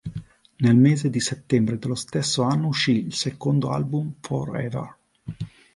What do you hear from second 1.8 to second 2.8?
stesso anno